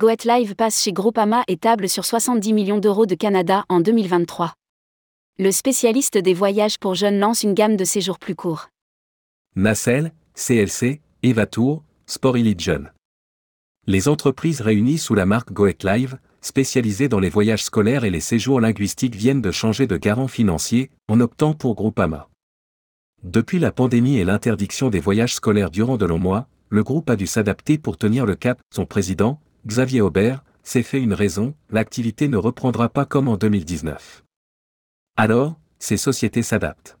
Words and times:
Goet 0.00 0.24
Live 0.24 0.54
passe 0.54 0.82
chez 0.82 0.94
Groupama 0.94 1.44
et 1.46 1.58
table 1.58 1.86
sur 1.86 2.06
70 2.06 2.54
millions 2.54 2.78
d'euros 2.78 3.04
de 3.04 3.14
Canada 3.14 3.66
en 3.68 3.80
2023. 3.80 4.54
Le 5.38 5.50
spécialiste 5.50 6.16
des 6.16 6.32
voyages 6.32 6.78
pour 6.78 6.94
jeunes 6.94 7.18
lance 7.18 7.42
une 7.42 7.52
gamme 7.52 7.76
de 7.76 7.84
séjours 7.84 8.18
plus 8.18 8.34
courts. 8.34 8.70
Nacelle, 9.56 10.14
CLC, 10.34 11.02
Evatour, 11.22 11.84
Sport 12.06 12.38
Elite 12.38 12.60
Jeune. 12.60 12.90
Les 13.86 14.08
entreprises 14.08 14.62
réunies 14.62 14.96
sous 14.96 15.14
la 15.14 15.26
marque 15.26 15.52
Goet 15.52 15.84
Live, 15.84 16.18
spécialisées 16.40 17.10
dans 17.10 17.20
les 17.20 17.28
voyages 17.28 17.64
scolaires 17.64 18.04
et 18.04 18.10
les 18.10 18.20
séjours 18.20 18.62
linguistiques 18.62 19.16
viennent 19.16 19.42
de 19.42 19.50
changer 19.50 19.86
de 19.86 19.98
garant 19.98 20.28
financier 20.28 20.90
en 21.08 21.20
optant 21.20 21.52
pour 21.52 21.74
Groupama. 21.74 22.30
Depuis 23.22 23.58
la 23.58 23.70
pandémie 23.70 24.16
et 24.16 24.24
l'interdiction 24.24 24.88
des 24.88 25.00
voyages 25.00 25.34
scolaires 25.34 25.70
durant 25.70 25.98
de 25.98 26.06
longs 26.06 26.18
mois, 26.18 26.48
le 26.70 26.82
groupe 26.82 27.10
a 27.10 27.16
dû 27.16 27.26
s'adapter 27.26 27.76
pour 27.76 27.98
tenir 27.98 28.24
le 28.24 28.36
cap. 28.36 28.60
Son 28.72 28.86
président, 28.86 29.40
Xavier 29.66 30.00
Aubert, 30.00 30.42
s'est 30.62 30.82
fait 30.82 31.00
une 31.00 31.12
raison, 31.12 31.54
l'activité 31.70 32.28
ne 32.28 32.36
reprendra 32.36 32.88
pas 32.88 33.04
comme 33.04 33.28
en 33.28 33.36
2019. 33.36 34.24
Alors, 35.16 35.56
ces 35.78 35.96
sociétés 35.96 36.42
s'adaptent. 36.42 36.98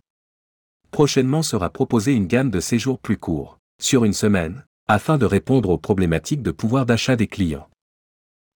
Prochainement 0.90 1.42
sera 1.42 1.70
proposée 1.70 2.12
une 2.12 2.26
gamme 2.26 2.50
de 2.50 2.60
séjours 2.60 2.98
plus 2.98 3.16
courts, 3.16 3.58
sur 3.80 4.04
une 4.04 4.12
semaine, 4.12 4.64
afin 4.88 5.18
de 5.18 5.24
répondre 5.24 5.70
aux 5.70 5.78
problématiques 5.78 6.42
de 6.42 6.50
pouvoir 6.50 6.84
d'achat 6.84 7.16
des 7.16 7.28
clients. 7.28 7.68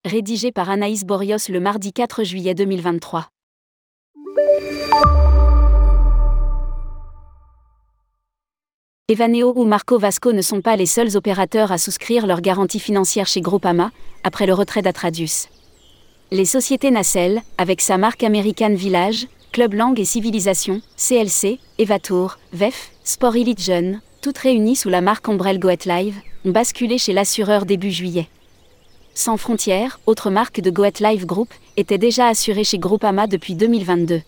Rédigé 0.05 0.53
par 0.53 0.69
Anaïs 0.69 1.05
Borios 1.05 1.49
le 1.49 1.61
mardi 1.61 1.93
4 1.93 2.25
juillet 2.25 2.55
2023. 2.55 3.29
Evaneo 9.11 9.53
ou 9.55 9.67
Marco 9.67 9.99
Vasco 9.99 10.33
ne 10.33 10.41
sont 10.41 10.63
pas 10.63 10.77
les 10.77 10.87
seuls 10.87 11.15
opérateurs 11.15 11.73
à 11.73 11.77
souscrire 11.77 12.27
leur 12.27 12.41
garantie 12.41 12.81
financière 12.81 13.27
chez 13.27 13.43
Groupama, 13.43 13.91
après 14.23 14.47
le 14.47 14.55
retrait 14.55 14.81
d'Atradius. 14.81 15.49
Les 16.31 16.47
sociétés 16.47 16.91
Nacelle, 16.91 17.43
avec 17.59 17.83
sa 17.83 17.99
marque 17.99 18.25
American 18.25 18.73
Village, 18.73 19.27
Club 19.53 19.75
Langue 19.75 20.01
et 20.01 20.07
Civilisation, 20.07 20.81
CLC, 20.97 21.59
Evatour, 21.77 22.39
VEF, 22.55 22.93
Sport 23.05 23.37
Elite 23.37 23.61
Jeune, 23.61 24.01
toutes 24.23 24.39
réunies 24.39 24.75
sous 24.75 24.89
la 24.89 25.03
marque 25.03 25.29
Ombrelle 25.29 25.59
Goet 25.59 25.85
Live, 25.85 26.17
ont 26.47 26.53
basculé 26.53 26.97
chez 26.97 27.13
l'assureur 27.13 27.67
début 27.67 27.91
juillet. 27.91 28.29
Sans 29.15 29.37
frontières, 29.37 30.01
autre 30.07 30.31
marque 30.31 30.63
de 30.63 30.71
Goet 30.71 31.01
Live 31.01 31.27
Group, 31.27 31.53
était 31.77 31.99
déjà 31.99 32.29
assurée 32.29 32.65
chez 32.65 32.79
Groupama 32.79 33.27
depuis 33.27 33.55
2022. 33.55 34.23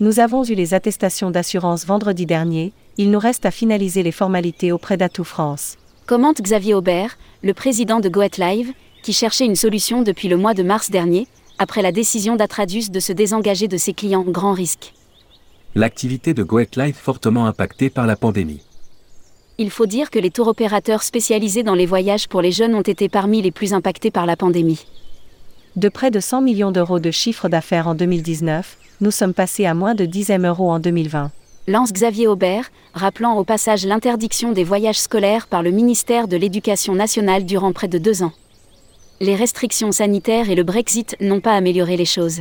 Nous 0.00 0.18
avons 0.18 0.42
eu 0.42 0.56
les 0.56 0.74
attestations 0.74 1.30
d'assurance 1.30 1.86
vendredi 1.86 2.26
dernier, 2.26 2.72
il 2.96 3.10
nous 3.10 3.18
reste 3.18 3.44
à 3.44 3.50
finaliser 3.50 4.02
les 4.02 4.12
formalités 4.12 4.70
auprès 4.70 4.96
d'Atout 4.96 5.24
France. 5.24 5.76
Commente 6.06 6.40
Xavier 6.40 6.74
Aubert, 6.74 7.18
le 7.42 7.54
président 7.54 7.98
de 7.98 8.08
Goet 8.08 8.38
Live, 8.38 8.72
qui 9.02 9.12
cherchait 9.12 9.46
une 9.46 9.56
solution 9.56 10.02
depuis 10.02 10.28
le 10.28 10.36
mois 10.36 10.54
de 10.54 10.62
mars 10.62 10.90
dernier, 10.90 11.26
après 11.58 11.82
la 11.82 11.92
décision 11.92 12.36
d'Atradius 12.36 12.90
de 12.90 13.00
se 13.00 13.12
désengager 13.12 13.68
de 13.68 13.76
ses 13.76 13.94
clients 13.94 14.22
grand 14.22 14.52
risque. 14.52 14.92
L'activité 15.74 16.34
de 16.34 16.42
Goet 16.42 16.70
Live 16.76 16.94
fortement 16.94 17.46
impactée 17.46 17.90
par 17.90 18.06
la 18.06 18.16
pandémie. 18.16 18.62
Il 19.58 19.70
faut 19.70 19.86
dire 19.86 20.10
que 20.10 20.18
les 20.18 20.30
tours 20.30 20.48
opérateurs 20.48 21.02
spécialisés 21.02 21.62
dans 21.62 21.74
les 21.74 21.86
voyages 21.86 22.28
pour 22.28 22.42
les 22.42 22.52
jeunes 22.52 22.74
ont 22.74 22.82
été 22.82 23.08
parmi 23.08 23.42
les 23.42 23.52
plus 23.52 23.72
impactés 23.72 24.10
par 24.10 24.26
la 24.26 24.36
pandémie. 24.36 24.84
De 25.76 25.88
près 25.88 26.12
de 26.12 26.20
100 26.20 26.42
millions 26.42 26.70
d'euros 26.70 27.00
de 27.00 27.10
chiffre 27.10 27.48
d'affaires 27.48 27.88
en 27.88 27.94
2019, 27.94 28.78
nous 29.00 29.10
sommes 29.10 29.34
passés 29.34 29.66
à 29.66 29.74
moins 29.74 29.94
de 29.94 30.04
10 30.04 30.30
euros 30.44 30.70
en 30.70 30.78
2020 30.78 31.32
lance 31.66 31.92
Xavier 31.92 32.26
Aubert, 32.26 32.70
rappelant 32.92 33.36
au 33.36 33.44
passage 33.44 33.86
l'interdiction 33.86 34.52
des 34.52 34.64
voyages 34.64 34.98
scolaires 34.98 35.46
par 35.46 35.62
le 35.62 35.70
ministère 35.70 36.28
de 36.28 36.36
l'Éducation 36.36 36.94
nationale 36.94 37.44
durant 37.44 37.72
près 37.72 37.88
de 37.88 37.98
deux 37.98 38.22
ans. 38.22 38.32
Les 39.20 39.34
restrictions 39.34 39.92
sanitaires 39.92 40.50
et 40.50 40.54
le 40.54 40.64
Brexit 40.64 41.16
n'ont 41.20 41.40
pas 41.40 41.54
amélioré 41.54 41.96
les 41.96 42.04
choses. 42.04 42.40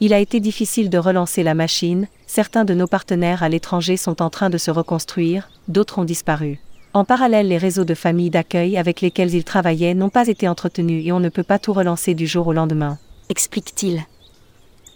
Il 0.00 0.12
a 0.12 0.18
été 0.18 0.40
difficile 0.40 0.90
de 0.90 0.98
relancer 0.98 1.42
la 1.42 1.54
machine, 1.54 2.08
certains 2.26 2.64
de 2.64 2.74
nos 2.74 2.88
partenaires 2.88 3.42
à 3.42 3.48
l'étranger 3.48 3.96
sont 3.96 4.20
en 4.20 4.30
train 4.30 4.50
de 4.50 4.58
se 4.58 4.70
reconstruire, 4.70 5.50
d'autres 5.68 5.98
ont 5.98 6.04
disparu. 6.04 6.58
En 6.94 7.04
parallèle, 7.04 7.48
les 7.48 7.58
réseaux 7.58 7.84
de 7.84 7.94
familles 7.94 8.30
d'accueil 8.30 8.76
avec 8.76 9.00
lesquels 9.00 9.34
ils 9.34 9.44
travaillaient 9.44 9.94
n'ont 9.94 10.10
pas 10.10 10.28
été 10.28 10.48
entretenus 10.48 11.06
et 11.06 11.12
on 11.12 11.20
ne 11.20 11.28
peut 11.28 11.42
pas 11.42 11.58
tout 11.58 11.72
relancer 11.72 12.14
du 12.14 12.26
jour 12.26 12.46
au 12.48 12.52
lendemain. 12.52 12.98
Explique-t-il. 13.28 14.04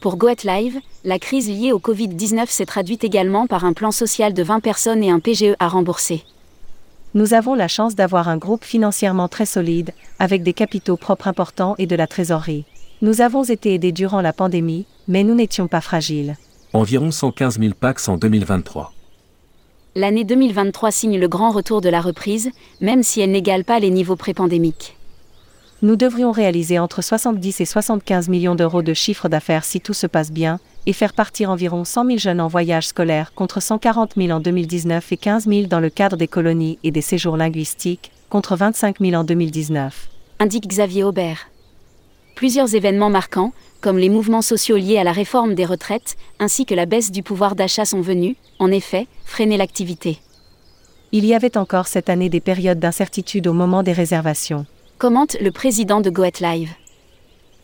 Pour 0.01 0.17
Goet 0.17 0.45
Live, 0.45 0.79
la 1.03 1.19
crise 1.19 1.49
liée 1.49 1.73
au 1.73 1.81
Covid-19 1.81 2.47
s'est 2.47 2.67
traduite 2.67 3.03
également 3.03 3.49
par 3.49 3.65
un 3.65 3.73
plan 3.73 3.91
social 3.91 4.33
de 4.33 4.45
20 4.45 4.61
personnes 4.61 5.03
et 5.03 5.11
un 5.11 5.19
PGE 5.19 5.57
à 5.59 5.67
rembourser. 5.67 6.23
Nous 7.15 7.35
avons 7.35 7.57
la 7.57 7.67
chance 7.67 7.97
d'avoir 7.97 8.29
un 8.29 8.37
groupe 8.37 8.65
financièrement 8.65 9.27
très 9.27 9.47
solide, 9.47 9.91
avec 10.21 10.45
des 10.45 10.53
capitaux 10.53 10.97
propres 10.97 11.27
importants 11.27 11.75
et 11.79 11.87
de 11.87 11.97
la 11.97 12.07
trésorerie. 12.07 12.65
Nous 13.03 13.23
avons 13.23 13.43
été 13.43 13.75
aidés 13.75 13.91
durant 13.91 14.21
la 14.21 14.33
pandémie, 14.33 14.87
mais 15.09 15.25
nous 15.25 15.35
n'étions 15.35 15.67
pas 15.67 15.81
fragiles. 15.81 16.37
Environ 16.75 17.11
115 17.11 17.59
000 17.59 17.75
PAX 17.75 18.09
en 18.09 18.19
2023. 18.19 18.93
L'année 19.97 20.23
2023 20.23 20.93
signe 20.93 21.19
le 21.19 21.27
grand 21.27 21.51
retour 21.51 21.81
de 21.81 21.89
la 21.89 22.01
reprise, 22.01 22.51
même 22.81 23.03
si 23.03 23.21
elle 23.21 23.33
n'égale 23.33 23.65
pas 23.65 23.81
les 23.81 23.91
niveaux 23.91 24.15
pré-pandémiques 24.15 24.98
nous 25.81 25.95
devrions 25.95 26.33
réaliser 26.33 26.81
entre 26.81 27.03
70 27.03 27.61
et 27.61 27.65
75 27.65 28.29
millions 28.29 28.57
d'euros 28.57 28.83
de 28.83 28.95
chiffre 28.95 29.29
d'affaires 29.29 29.65
si 29.65 29.81
tout 29.81 29.95
se 29.95 30.09
passe 30.09 30.33
bien, 30.33 30.59
et 30.87 30.93
faire 30.93 31.13
partir 31.13 31.51
environ 31.51 31.85
100 31.85 32.07
000 32.07 32.19
jeunes 32.19 32.41
en 32.41 32.49
voyage 32.49 32.89
scolaire 32.89 33.33
contre 33.35 33.61
140 33.61 34.15
000 34.17 34.31
en 34.31 34.41
2019 34.41 35.13
et 35.13 35.17
15 35.17 35.47
000 35.47 35.67
dans 35.67 35.79
le 35.79 35.91
cadre 35.91 36.17
des 36.17 36.27
colonies 36.27 36.79
et 36.83 36.91
des 36.91 37.01
séjours 37.01 37.37
linguistiques, 37.37 38.11
contre 38.29 38.57
25 38.57 38.99
000 38.99 39.13
en 39.15 39.23
2019. 39.23 40.09
Indique 40.41 40.67
Xavier 40.67 41.05
Aubert. 41.05 41.49
Plusieurs 42.35 42.75
événements 42.75 43.11
marquants, 43.11 43.53
comme 43.81 43.99
les 43.99 44.09
mouvements 44.09 44.43
sociaux 44.43 44.77
liés 44.77 44.99
à 44.99 45.05
la 45.05 45.13
réforme 45.13 45.55
des 45.55 45.65
retraites, 45.65 46.17
ainsi 46.41 46.67
que 46.67 46.75
la 46.75 46.87
baisse 46.87 47.13
du 47.13 47.23
pouvoir 47.23 47.55
d'achat 47.55 47.85
sont 47.85 48.01
venus, 48.01 48.37
en 48.59 48.73
effet, 48.73 49.07
freiner 49.25 49.57
l'activité. 49.57 50.19
Il 51.13 51.25
y 51.25 51.35
avait 51.35 51.57
encore 51.57 51.87
cette 51.87 52.09
année 52.09 52.29
des 52.29 52.41
périodes 52.41 52.81
d'incertitude 52.81 53.47
au 53.47 53.53
moment 53.53 53.83
des 53.85 53.93
réservations 53.93 54.67
commente 54.99 55.37
le 55.41 55.53
président 55.53 56.01
de 56.01 56.11
Goet 56.11 56.41
Live. 56.41 56.71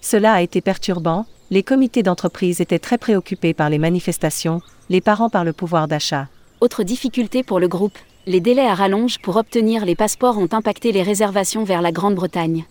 Cela 0.00 0.34
a 0.34 0.40
été 0.40 0.60
perturbant, 0.60 1.26
les 1.50 1.64
comités 1.64 2.04
d'entreprise 2.04 2.60
étaient 2.60 2.78
très 2.78 2.96
préoccupés 2.96 3.54
par 3.54 3.68
les 3.68 3.78
manifestations, 3.78 4.62
les 4.88 5.00
parents 5.00 5.30
par 5.30 5.44
le 5.44 5.52
pouvoir 5.52 5.88
d'achat. 5.88 6.28
Autre 6.60 6.84
difficulté 6.84 7.42
pour 7.42 7.58
le 7.58 7.66
groupe, 7.66 7.98
les 8.26 8.40
délais 8.40 8.66
à 8.66 8.74
rallonge 8.74 9.18
pour 9.18 9.36
obtenir 9.36 9.84
les 9.84 9.96
passeports 9.96 10.38
ont 10.38 10.48
impacté 10.52 10.92
les 10.92 11.02
réservations 11.02 11.64
vers 11.64 11.82
la 11.82 11.90
Grande-Bretagne. 11.90 12.64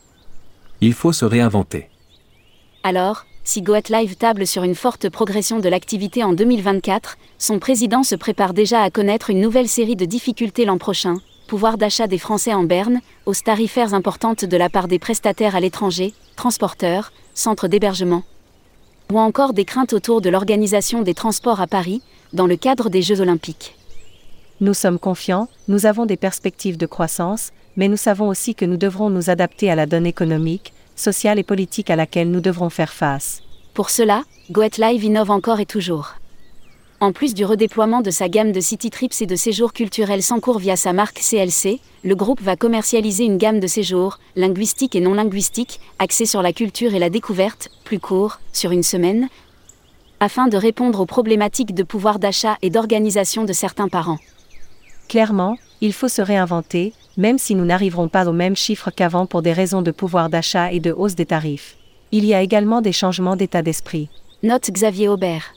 Il 0.79 0.93
faut 0.93 1.11
se 1.11 1.25
réinventer. 1.25 1.89
Alors, 2.83 3.25
si 3.43 3.61
Goet 3.61 3.89
Live 3.89 4.15
table 4.15 4.47
sur 4.47 4.63
une 4.63 4.75
forte 4.75 5.09
progression 5.09 5.59
de 5.59 5.67
l'activité 5.67 6.23
en 6.23 6.31
2024, 6.31 7.17
son 7.37 7.59
président 7.59 8.03
se 8.03 8.15
prépare 8.15 8.53
déjà 8.53 8.81
à 8.81 8.89
connaître 8.89 9.29
une 9.29 9.41
nouvelle 9.41 9.67
série 9.67 9.97
de 9.97 10.05
difficultés 10.05 10.63
l'an 10.63 10.77
prochain, 10.77 11.17
pouvoir 11.47 11.77
d'achat 11.77 12.07
des 12.07 12.17
Français 12.17 12.53
en 12.53 12.63
berne, 12.63 12.99
aux 13.25 13.33
tarifaires 13.33 13.93
importantes 13.93 14.45
de 14.45 14.57
la 14.57 14.69
part 14.69 14.87
des 14.87 14.99
prestataires 14.99 15.55
à 15.55 15.59
l'étranger, 15.59 16.13
transporteurs, 16.35 17.11
centres 17.33 17.67
d'hébergement, 17.67 18.23
ou 19.11 19.19
encore 19.19 19.53
des 19.53 19.65
craintes 19.65 19.93
autour 19.93 20.21
de 20.21 20.29
l'organisation 20.29 21.01
des 21.01 21.13
transports 21.13 21.61
à 21.61 21.67
Paris, 21.67 22.01
dans 22.33 22.47
le 22.47 22.55
cadre 22.55 22.89
des 22.89 23.01
Jeux 23.01 23.21
olympiques. 23.21 23.75
Nous 24.61 24.73
sommes 24.73 24.99
confiants, 24.99 25.47
nous 25.67 25.85
avons 25.85 26.05
des 26.05 26.17
perspectives 26.17 26.77
de 26.77 26.85
croissance, 26.85 27.51
mais 27.75 27.87
nous 27.87 27.97
savons 27.97 28.27
aussi 28.27 28.55
que 28.55 28.65
nous 28.65 28.77
devrons 28.77 29.09
nous 29.09 29.29
adapter 29.29 29.69
à 29.69 29.75
la 29.75 29.85
donne 29.85 30.05
économique, 30.05 30.73
sociale 30.95 31.39
et 31.39 31.43
politique 31.43 31.89
à 31.89 31.95
laquelle 31.95 32.31
nous 32.31 32.41
devrons 32.41 32.69
faire 32.69 32.93
face. 32.93 33.41
Pour 33.73 33.89
cela, 33.89 34.23
Goet 34.51 34.77
Live 34.77 35.03
innove 35.03 35.31
encore 35.31 35.59
et 35.59 35.65
toujours. 35.65 36.15
En 37.03 37.11
plus 37.11 37.33
du 37.33 37.43
redéploiement 37.43 37.99
de 37.99 38.11
sa 38.11 38.29
gamme 38.29 38.53
de 38.53 38.61
city 38.61 38.89
trips 38.89 39.21
et 39.21 39.25
de 39.25 39.35
séjours 39.35 39.73
culturels 39.73 40.23
sans 40.23 40.39
cours 40.39 40.59
via 40.59 40.77
sa 40.77 40.93
marque 40.93 41.19
CLC, 41.19 41.81
le 42.05 42.15
groupe 42.15 42.39
va 42.41 42.55
commercialiser 42.55 43.25
une 43.25 43.37
gamme 43.37 43.59
de 43.59 43.67
séjours, 43.67 44.19
linguistiques 44.37 44.95
et 44.95 45.01
non 45.01 45.13
linguistiques, 45.13 45.81
axés 45.99 46.25
sur 46.25 46.41
la 46.41 46.53
culture 46.53 46.95
et 46.95 46.99
la 46.99 47.09
découverte, 47.09 47.67
plus 47.83 47.99
court, 47.99 48.39
sur 48.53 48.71
une 48.71 48.83
semaine, 48.83 49.27
afin 50.21 50.47
de 50.47 50.55
répondre 50.55 51.01
aux 51.01 51.05
problématiques 51.05 51.75
de 51.75 51.83
pouvoir 51.83 52.19
d'achat 52.19 52.55
et 52.61 52.69
d'organisation 52.69 53.43
de 53.43 53.51
certains 53.51 53.89
parents. 53.89 54.19
Clairement, 55.09 55.57
il 55.81 55.91
faut 55.91 56.07
se 56.07 56.21
réinventer, 56.21 56.93
même 57.17 57.37
si 57.37 57.53
nous 57.53 57.65
n'arriverons 57.65 58.07
pas 58.07 58.29
aux 58.29 58.31
mêmes 58.31 58.55
chiffres 58.55 58.91
qu'avant 58.91 59.25
pour 59.25 59.41
des 59.41 59.51
raisons 59.51 59.81
de 59.81 59.91
pouvoir 59.91 60.29
d'achat 60.29 60.71
et 60.71 60.79
de 60.79 60.93
hausse 60.93 61.15
des 61.15 61.25
tarifs. 61.25 61.75
Il 62.13 62.23
y 62.23 62.33
a 62.33 62.41
également 62.41 62.79
des 62.79 62.93
changements 62.93 63.35
d'état 63.35 63.61
d'esprit. 63.61 64.07
Note 64.41 64.71
Xavier 64.71 65.09
Aubert. 65.09 65.53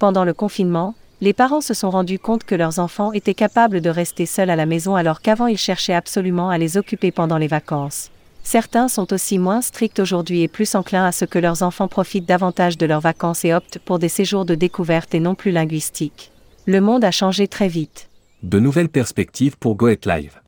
Pendant 0.00 0.24
le 0.24 0.32
confinement, 0.32 0.94
les 1.20 1.34
parents 1.34 1.60
se 1.60 1.74
sont 1.74 1.90
rendus 1.90 2.18
compte 2.18 2.44
que 2.44 2.54
leurs 2.54 2.78
enfants 2.78 3.12
étaient 3.12 3.34
capables 3.34 3.82
de 3.82 3.90
rester 3.90 4.24
seuls 4.24 4.48
à 4.48 4.56
la 4.56 4.64
maison 4.64 4.94
alors 4.94 5.20
qu'avant 5.20 5.46
ils 5.46 5.58
cherchaient 5.58 5.92
absolument 5.92 6.48
à 6.48 6.56
les 6.56 6.78
occuper 6.78 7.10
pendant 7.10 7.36
les 7.36 7.48
vacances. 7.48 8.10
Certains 8.42 8.88
sont 8.88 9.12
aussi 9.12 9.38
moins 9.38 9.60
stricts 9.60 10.00
aujourd'hui 10.00 10.40
et 10.40 10.48
plus 10.48 10.74
enclins 10.74 11.04
à 11.04 11.12
ce 11.12 11.26
que 11.26 11.38
leurs 11.38 11.62
enfants 11.62 11.86
profitent 11.86 12.24
davantage 12.24 12.78
de 12.78 12.86
leurs 12.86 13.02
vacances 13.02 13.44
et 13.44 13.52
optent 13.52 13.78
pour 13.78 13.98
des 13.98 14.08
séjours 14.08 14.46
de 14.46 14.54
découverte 14.54 15.14
et 15.14 15.20
non 15.20 15.34
plus 15.34 15.50
linguistiques. 15.50 16.32
Le 16.64 16.80
monde 16.80 17.04
a 17.04 17.10
changé 17.10 17.46
très 17.46 17.68
vite. 17.68 18.08
De 18.42 18.58
nouvelles 18.58 18.88
perspectives 18.88 19.58
pour 19.58 19.76
Goet 19.76 20.06
Live. 20.06 20.40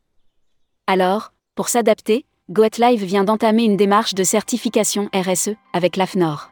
Alors, 0.87 1.34
pour 1.56 1.69
s'adapter, 1.69 2.25
GoetLive 2.48 3.05
vient 3.05 3.25
d'entamer 3.25 3.64
une 3.64 3.76
démarche 3.76 4.14
de 4.14 4.25
certification 4.25 5.10
RSE 5.14 5.50
avec 5.75 5.98
l'AFNOR. 5.98 6.48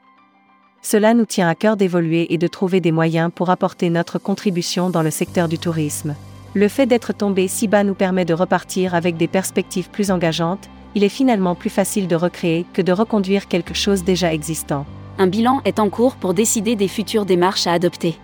Cela 0.83 1.13
nous 1.13 1.27
tient 1.27 1.49
à 1.49 1.55
cœur 1.55 1.77
d'évoluer 1.77 2.33
et 2.33 2.39
de 2.39 2.47
trouver 2.47 2.81
des 2.81 2.93
moyens 2.93 3.31
pour 3.35 3.51
apporter 3.51 3.91
notre 3.91 4.19
contribution 4.19 4.89
dans 4.89 5.03
le 5.03 5.11
secteur 5.11 5.47
du 5.47 5.59
tourisme. 5.59 6.15
Le 6.55 6.69
fait 6.69 6.87
d'être 6.87 7.13
tombé 7.13 7.49
si 7.49 7.69
bas 7.69 7.85
nous 7.85 7.95
permet 7.95 8.25
de 8.25 8.35
repartir 8.35 8.95
avec 8.95 9.17
des 9.17 9.29
perspectives 9.29 9.91
plus 9.91 10.11
engageantes, 10.11 10.69
il 10.95 11.05
est 11.05 11.11
finalement 11.11 11.55
plus 11.55 11.71
facile 11.71 12.09
de 12.09 12.17
recréer 12.17 12.67
que 12.73 12.83
de 12.83 12.93
reconduire 12.93 13.47
quelque 13.47 13.75
chose 13.75 14.05
déjà 14.05 14.33
existant. 14.33 14.87
Un 15.19 15.27
bilan 15.27 15.61
est 15.65 15.79
en 15.79 15.91
cours 15.91 16.17
pour 16.17 16.35
décider 16.35 16.77
des 16.77 16.89
futures 16.89 17.27
démarches 17.27 17.67
à 17.67 17.73
adopter. 17.73 18.17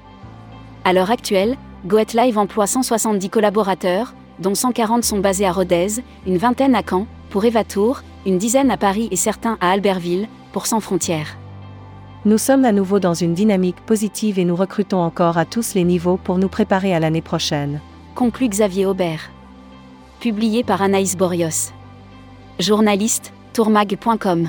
À 0.85 0.93
l'heure 0.93 1.11
actuelle, 1.11 1.57
GoetLive 1.87 2.39
emploie 2.39 2.67
170 2.67 3.29
collaborateurs, 3.29 4.15
dont 4.39 4.55
140 4.55 5.05
sont 5.05 5.19
basés 5.19 5.47
à 5.47 5.53
Rodez, 5.53 6.03
une 6.27 6.39
vingtaine 6.39 6.75
à 6.75 6.83
Caen, 6.89 7.07
pour 7.31 7.45
Evatour, 7.45 8.03
une 8.25 8.39
dizaine 8.39 8.71
à 8.71 8.77
Paris 8.77 9.09
et 9.11 9.17
certains 9.17 9.59
à 9.61 9.71
Albertville, 9.71 10.27
pour 10.53 10.67
Sans 10.67 10.81
Frontières. 10.81 11.37
Nous 12.27 12.39
sommes 12.39 12.65
à 12.65 12.73
nouveau 12.73 12.99
dans 12.99 13.15
une 13.15 13.35
dynamique 13.35 13.81
positive 13.87 14.41
et 14.41 14.45
nous 14.45 14.57
recrutons 14.57 14.99
encore 14.99 15.39
à 15.39 15.45
tous 15.45 15.75
les 15.75 15.85
niveaux 15.85 16.17
pour 16.17 16.39
nous 16.39 16.49
préparer 16.49 16.93
à 16.93 16.99
l'année 16.99 17.23
prochaine. 17.23 17.81
Conclut 18.17 18.49
Xavier 18.49 18.85
Aubert. 18.85 19.31
Publié 20.19 20.65
par 20.65 20.83
Anaïs 20.83 21.17
Borios. 21.17 21.71
Journaliste, 22.59 23.33
tourmag.com. 23.53 24.49